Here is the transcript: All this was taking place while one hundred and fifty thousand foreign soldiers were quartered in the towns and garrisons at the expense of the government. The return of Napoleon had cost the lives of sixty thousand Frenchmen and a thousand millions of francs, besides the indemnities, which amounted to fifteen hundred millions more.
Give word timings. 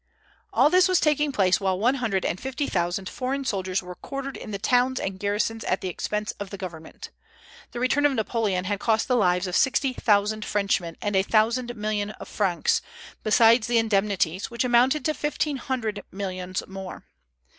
All 0.51 0.71
this 0.71 0.87
was 0.87 0.99
taking 0.99 1.31
place 1.31 1.59
while 1.59 1.77
one 1.77 1.93
hundred 2.01 2.25
and 2.25 2.41
fifty 2.41 2.65
thousand 2.65 3.07
foreign 3.07 3.45
soldiers 3.45 3.83
were 3.83 3.93
quartered 3.93 4.35
in 4.35 4.49
the 4.49 4.57
towns 4.57 4.99
and 4.99 5.19
garrisons 5.19 5.63
at 5.65 5.81
the 5.81 5.89
expense 5.89 6.31
of 6.39 6.49
the 6.49 6.57
government. 6.57 7.11
The 7.69 7.79
return 7.79 8.07
of 8.07 8.13
Napoleon 8.15 8.65
had 8.65 8.79
cost 8.79 9.07
the 9.07 9.15
lives 9.15 9.45
of 9.45 9.55
sixty 9.55 9.93
thousand 9.93 10.43
Frenchmen 10.43 10.97
and 11.03 11.15
a 11.15 11.21
thousand 11.21 11.75
millions 11.75 12.13
of 12.19 12.27
francs, 12.27 12.81
besides 13.21 13.67
the 13.67 13.77
indemnities, 13.77 14.49
which 14.49 14.63
amounted 14.63 15.05
to 15.05 15.13
fifteen 15.13 15.57
hundred 15.57 16.03
millions 16.11 16.63
more. 16.67 17.05